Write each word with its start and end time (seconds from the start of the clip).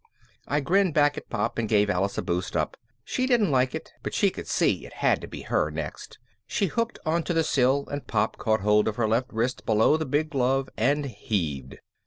I 0.47 0.61
grinned 0.61 0.95
back 0.95 1.15
at 1.15 1.29
Pop 1.29 1.59
and 1.59 1.69
gave 1.69 1.87
Alice 1.87 2.17
a 2.17 2.23
boost 2.23 2.57
up. 2.57 2.75
She 3.03 3.27
didn't 3.27 3.51
like 3.51 3.75
it, 3.75 3.93
but 4.01 4.15
she 4.15 4.31
could 4.31 4.47
see 4.47 4.83
it 4.83 4.93
had 4.93 5.21
to 5.21 5.27
be 5.27 5.43
her 5.43 5.69
next. 5.69 6.17
She 6.47 6.65
hooked 6.65 6.97
onto 7.05 7.35
the 7.35 7.43
sill 7.43 7.87
and 7.91 8.07
Pop 8.07 8.37
caught 8.37 8.61
hold 8.61 8.87
of 8.87 8.95
her 8.95 9.07
left 9.07 9.31
wrist 9.31 9.63
below 9.63 9.97
the 9.97 10.07
big 10.07 10.31
glove 10.31 10.69
and 10.75 11.05
heaved. 11.05 11.77